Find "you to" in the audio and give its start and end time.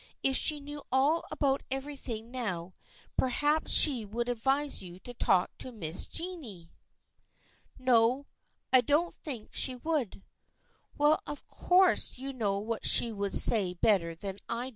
4.81-5.13